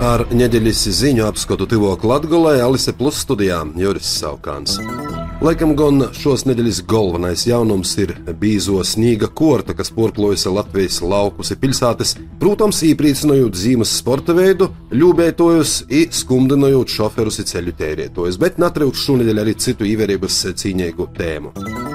Ar 0.00 0.22
nedēļas 0.32 0.86
ziņu 0.96 1.26
apskatu 1.28 1.66
Tivok 1.68 2.06
Latgolē 2.08 2.54
Alise 2.64 2.94
Plus 2.96 3.18
studijā 3.20 3.58
Juris 3.76 4.08
Saukāns. 4.16 4.78
Laikam 5.44 5.74
gan 5.76 6.06
šos 6.16 6.46
nedēļas 6.48 6.80
galvenais 6.88 7.44
jaunums 7.44 7.92
ir 8.00 8.14
bīzo 8.40 8.80
sniega 8.80 9.28
korta, 9.28 9.76
kas 9.76 9.92
porplojas 9.92 10.46
Latvijas 10.48 11.02
laukus 11.04 11.52
un 11.52 11.60
pilsētas, 11.60 12.14
protams, 12.40 12.80
īpriecinojot 12.88 13.60
zīmes 13.60 13.92
sporta 14.00 14.32
veidu, 14.36 14.70
ļūbētojus 14.88 15.76
un 15.92 16.18
skumdinojot 16.22 16.96
šoferus 16.96 17.42
un 17.44 17.52
ceļu 17.52 17.76
tērētojus, 17.84 18.40
bet 18.40 18.56
natrūkst 18.56 19.04
šonadēļ 19.04 19.44
arī 19.44 19.58
citu 19.60 19.88
īvērības 19.92 20.44
cīņīgu 20.64 21.12
tēmu. 21.20 21.89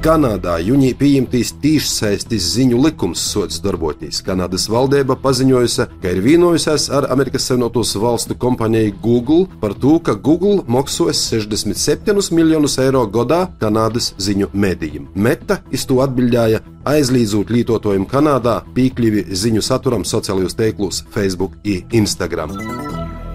Kanādā 0.00 0.54
jūnijā 0.64 0.96
pieņemtīs 0.96 1.50
tīšsaistes 1.60 2.44
ziņu 2.54 2.78
likums 2.80 3.20
sots 3.20 3.58
darboties. 3.60 4.22
Kanādas 4.24 4.64
valdība 4.72 5.12
paziņojusi, 5.20 5.84
ka 6.00 6.14
ir 6.14 6.22
vienojusies 6.24 6.86
ar 6.96 7.04
Amerikas 7.12 7.44
Savienotos 7.50 7.92
Valstu 8.00 8.32
kompāniju 8.40 8.94
Google 9.04 9.44
par 9.60 9.74
to, 9.76 9.98
ka 10.00 10.14
Google 10.16 10.64
maksos 10.64 11.20
67 11.28 12.32
miljonus 12.32 12.78
eiro 12.80 13.04
gadā 13.12 13.42
Kanādas 13.60 14.14
ziņu 14.16 14.48
medijiem. 14.56 15.10
Meta 15.12 15.60
iz 15.68 15.84
to 15.84 16.00
atbildēja 16.00 16.62
aizliedzot 16.88 17.52
lietotājiem 17.52 18.08
Kanādā 18.08 18.62
piekļuvi 18.72 19.26
ziņu 19.36 19.60
saturam 19.68 20.08
sociālajos 20.08 20.56
tīklos 20.56 21.04
Facebook 21.12 21.60
un 21.60 22.00
Instagram. 22.00 22.56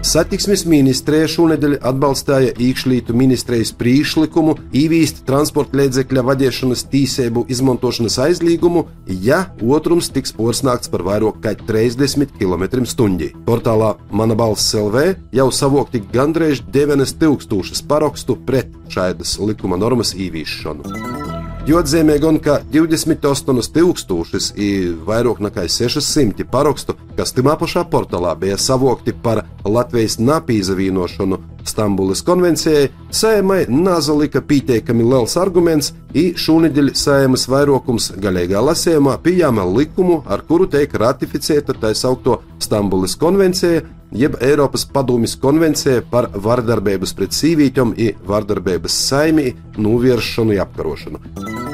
Satiksmes 0.06 0.62
ministrija 0.70 1.26
šonadēļ 1.34 1.80
atbalstīja 1.90 2.52
iekšlietu 2.62 3.16
ministrijas 3.18 3.72
priekšlikumu 3.74 4.54
īvīst 4.78 5.24
transporta 5.26 5.80
līdzekļa 5.80 6.24
vadīšanas 6.28 6.84
tīsību 6.92 7.48
izmantošanas 7.50 8.20
aizliegumu, 8.28 8.84
ja 9.26 9.40
otrums 9.66 10.12
tiks 10.14 10.36
porcelāts 10.38 10.92
par 10.94 11.02
vairāk 11.08 11.40
kā 11.42 11.56
30 11.58 12.36
km/h. 12.38 13.32
Portālā 13.48 13.96
Mana 14.12 14.38
balss 14.38 14.78
LV 14.78 15.08
jau 15.34 15.48
savokti 15.50 16.04
gandrīz 16.14 16.62
9000 16.70 17.82
parakstu 17.90 18.38
pret 18.46 18.78
šādas 18.94 19.40
likuma 19.42 19.82
normas 19.82 20.14
īvīšanu. 20.14 21.34
Jo 21.66 21.80
atzīmē 21.82 22.20
gan, 22.22 22.38
ka 22.38 22.60
28,000 22.70 24.54
ir 24.62 24.92
vairāk 25.08 25.42
nekā 25.42 25.66
600 25.66 26.46
parakstu, 26.46 26.94
kas 27.18 27.34
tajā 27.34 27.58
pašā 27.58 27.88
portālā 27.90 28.36
bija 28.38 28.62
savokti 28.62 29.16
par 29.18 29.42
Latvijas 29.66 30.20
napīzavīnošanu 30.22 31.40
Stambulas 31.66 32.22
konvencijai, 32.22 32.92
sējumai 33.10 33.66
nazalika 33.70 34.42
pietiekami 34.46 35.04
liels 35.04 35.34
arguments, 35.42 35.94
un 36.14 36.28
šonadēļ 36.38 36.94
sējumas 36.94 37.48
vairākums 37.50 38.12
galīgā 38.22 38.62
lasījumā 38.62 39.18
pieņēma 39.26 39.66
likumu, 39.74 40.22
ar 40.30 40.46
kuru 40.46 40.70
tiek 40.70 40.94
ratificēta 40.94 41.74
tā 41.82 41.96
saukto 41.98 42.40
Stambulas 42.62 43.18
konvencija, 43.18 43.82
jeb 44.16 44.38
Eiropas 44.46 44.86
Padomjas 44.86 45.36
konvencija 45.42 46.06
par 46.12 46.30
vardarbības 46.34 47.18
pret 47.18 47.34
sīvītiem 47.36 47.96
un 47.98 48.28
vardarbības 48.30 49.06
saimī 49.10 49.54
novēršanu 49.82 50.54
un 50.54 50.68
apkarošanu. 50.68 51.65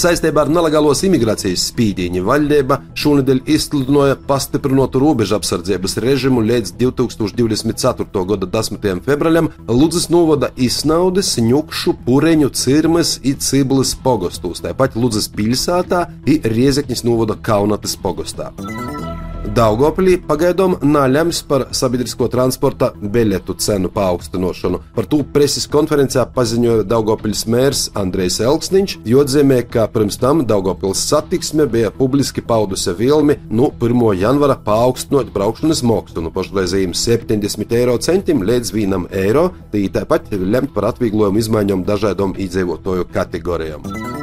Saistībā 0.00 0.46
ar 0.46 0.48
nelegālos 0.48 1.02
imigrācijas 1.04 1.66
spīdīņu 1.68 2.22
valdība 2.24 2.78
šonadēļ 2.96 3.42
izsludināja 3.52 4.14
pastiprinātu 4.30 5.02
robežu 5.02 5.36
apsardzības 5.36 5.98
režimu 6.00 6.40
līdz 6.46 6.72
2024. 6.80 8.24
gada 8.30 8.48
10. 8.54 8.88
februārim 9.04 9.50
Ludzas 9.68 10.08
novada 10.08 10.48
Isnaudes, 10.56 11.34
Ņukšu, 11.44 11.98
Pureņu, 12.06 12.48
Cirmes 12.56 13.18
un 13.20 13.44
Ciblis 13.44 13.92
pogostos, 14.00 14.64
tāpat 14.64 14.96
Ludzas 14.96 15.28
pilsētā 15.36 16.06
un 16.08 16.50
Riezekņas 16.56 17.04
novada 17.04 17.36
Kaunatas 17.36 17.98
pogostā. 18.00 18.54
Daugopilī 19.40 20.18
pagaidām 20.20 20.74
nāļams 20.84 21.38
par 21.48 21.62
sabiedrisko 21.74 22.26
transporta 22.30 22.90
biļetu 23.00 23.54
cenu 23.64 23.88
paaugstināšanu. 23.94 24.80
Par 24.94 25.08
to 25.08 25.22
preses 25.34 25.64
konferencē 25.70 26.26
paziņoja 26.34 26.84
Daugopils 26.88 27.46
mērs 27.48 27.86
Andrejs 27.96 28.36
Elksniņš, 28.44 28.98
jo 29.08 29.24
atzīmē, 29.24 29.62
ka 29.72 29.86
pirms 29.94 30.20
tam 30.20 30.44
Daugopils 30.44 31.06
satiksme 31.08 31.66
bija 31.72 31.90
publiski 31.90 32.44
paudusi 32.44 32.92
vilni 32.98 33.38
no 33.48 33.72
1. 33.80 34.06
janvara 34.20 34.58
paaugstinot 34.68 35.32
braukšanas 35.32 35.82
maksu 35.88 36.20
no 36.20 36.34
pašreizējiem 36.36 36.92
70 36.92 37.76
eiro 37.80 37.96
centiem 37.98 38.44
līdz 38.44 38.74
1 38.76 39.08
eiro, 39.24 39.48
tāpat 39.72 40.34
lemt 40.36 40.76
par 40.76 40.92
atvieglojumu 40.92 41.40
izmaiņām 41.40 41.86
dažādām 41.88 42.36
iedzīvotāju 42.36 43.08
kategorijām. 43.14 44.19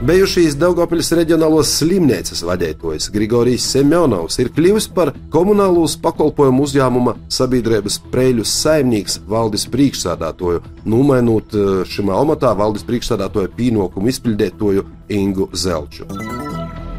Bijušīs 0.00 0.54
Daugopils 0.56 1.10
reģionālos 1.12 1.74
slimnīcas 1.76 2.40
vadītājs 2.48 3.10
Grigorijs 3.12 3.66
Semjonovs 3.68 4.38
ir 4.40 4.48
kļuvis 4.56 4.86
par 4.96 5.10
komunālos 5.34 5.98
pakalpojumu 6.00 6.64
uzņēmuma 6.64 7.14
sabiedrības 7.28 7.98
preļu 8.08 8.46
saimnieks 8.48 9.18
valdes 9.28 9.68
priekšsādātoju, 9.68 10.64
nomainot 10.88 11.52
eh, 11.52 11.72
šim 11.84 12.14
amatā 12.16 12.54
valdes 12.56 12.86
priekšsādātoju 12.88 13.52
pienākumu 13.60 14.08
izpildētoju 14.14 14.88
Ingu 15.20 15.50
Zelču. 15.52 16.08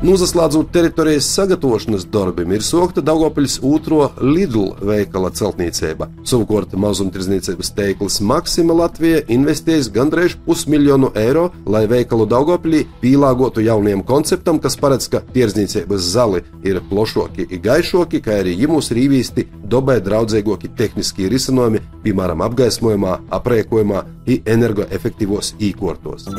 Nozaslēdzot 0.01 0.71
teritorijas 0.73 1.27
sagatavošanas 1.29 2.07
darbiem, 2.09 2.55
ir 2.55 2.63
sokta 2.65 3.03
Daugopils 3.05 3.59
otro 3.61 4.07
Lidl 4.17 4.71
veikala 4.81 5.29
celtniecība. 5.29 6.07
Savukārt 6.25 6.73
mazumtirdzniecības 6.73 7.69
teikls 7.77 8.17
Maksima 8.25 8.73
Latvija 8.79 9.19
investēs 9.29 9.91
gandrīz 9.93 10.39
pusmiljonu 10.47 11.11
eiro, 11.21 11.51
lai 11.69 11.83
veikalu 11.91 12.25
Daugopilī 12.33 12.81
pielāgotu 13.03 13.61
jauniem 13.61 14.01
konceptam, 14.01 14.57
kas 14.57 14.79
paredz, 14.81 15.05
ka 15.05 15.21
tirdzniecības 15.37 16.09
zali 16.17 16.41
ir 16.65 16.81
plašāki 16.89 17.45
un 17.51 17.61
gaišāki, 17.69 18.25
kā 18.25 18.41
arī 18.41 18.57
jimus 18.57 18.89
ir 18.89 19.03
īvīsti 19.05 19.45
dabai 19.69 19.99
draudzīgāki 20.01 20.73
tehniskie 20.81 21.29
risinājumi, 21.29 21.85
piemēram, 22.01 22.41
apgaismojumā, 22.49 23.19
aprēkojumā 23.37 24.05
un 24.25 24.53
energoefektīvos 24.57 25.59
īkortos. 25.61 26.31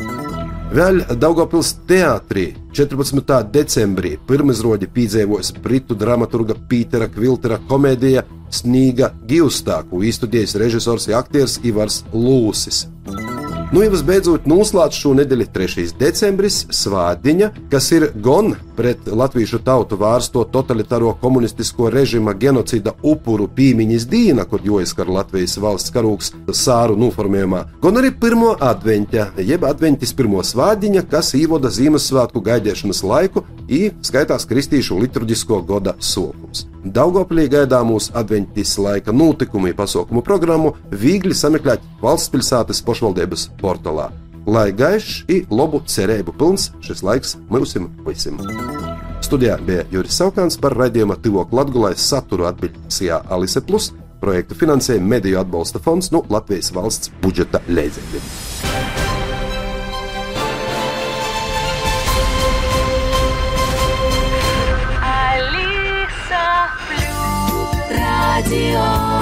Vēl 0.73 1.03
Daugopils 1.21 1.75
teātrī 1.85 2.47
14. 2.73 3.35
decembrī 3.53 4.15
pirmizrādi 4.25 4.87
piedzīvos 4.89 5.51
britu 5.61 5.93
dramaturga 5.93 6.55
Pītera 6.71 7.05
Kviltera 7.13 7.59
komēdija 7.69 8.23
Snīga 8.49 9.11
Givstā, 9.29 9.83
ko 9.91 10.01
izstudējis 10.01 10.57
režisors 10.63 11.05
un 11.11 11.19
aktieris 11.19 11.59
Ivars 11.61 11.99
Lūsis. 12.09 12.87
Nu, 13.73 13.81
jau 13.81 13.97
beidzot 14.05 14.43
noslēdz 14.45 14.97
šo 15.01 15.15
nedēļu 15.17 15.47
3. 15.49 15.83
decembris 15.97 16.59
svādiņa, 16.77 17.47
kas 17.71 17.87
ir 17.95 18.03
gan 18.21 18.51
pret 18.77 19.07
latviešu 19.09 19.63
tautu 19.65 19.97
vērsto 19.97 20.43
totalitāro 20.53 21.15
komunistisko 21.17 21.89
režīma 21.93 22.35
genocida 22.37 22.93
upuru 23.01 23.47
pīmiņas 23.57 24.05
diena, 24.11 24.45
kur 24.45 24.61
joizskar 24.61 25.09
Latvijas 25.09 25.57
valsts 25.57 25.93
karūks 25.95 26.29
sāru 26.53 26.99
noformējumā, 27.01 27.63
gan 27.81 27.97
arī 27.97 28.13
pirmo 28.13 28.51
adventā, 28.61 29.31
jeb 29.41 29.65
adventis 29.65 30.13
pirmo 30.13 30.45
svādiņa, 30.45 31.07
kas 31.09 31.33
īvoda 31.41 31.73
Ziemassvētku 31.73 32.45
gaidīšanas 32.45 33.01
laiku, 33.09 33.41
i 33.67 33.91
skaitās 34.03 34.47
kristīšu 34.49 34.97
liturģisko 35.03 35.61
goda 35.67 35.95
sokums. 35.99 36.65
Daugoplī 36.83 37.47
gaidāmos 37.51 38.09
adventis 38.13 38.75
laika 38.77 39.15
notikumi 39.15 39.73
pasaukumu 39.77 40.23
programmu 40.25 40.73
viegli 40.91 41.35
sameklēt 41.37 41.83
valsts 42.01 42.33
pilsētas 42.33 42.83
pašvaldības 42.83 43.49
portālā. 43.61 44.09
Lai 44.45 44.71
gaišs 44.75 45.23
un 45.31 45.57
labu 45.57 45.79
cerību 45.87 46.35
pilns 46.35 46.71
šis 46.83 47.03
laiks 47.03 47.37
mums 47.49 47.77
visiem! 48.07 48.41
Studijā 49.23 49.55
bija 49.63 49.85
Juris 49.91 50.17
Saukāns 50.19 50.59
par 50.59 50.75
raidījuma 50.75 51.15
Tivok 51.23 51.53
Latgulais 51.55 52.03
saturu 52.03 52.49
atbildīsijā 52.49 53.21
Alise 53.31 53.63
Plus 53.63 53.93
projektu 54.23 54.57
finansēja 54.59 55.03
Mediju 55.03 55.39
atbalsta 55.43 55.79
fonds 55.83 56.11
no 56.15 56.23
Latvijas 56.31 56.73
valsts 56.75 57.11
budžeta 57.23 57.63
līdzekļiem. 57.71 58.92
see. 68.53 69.12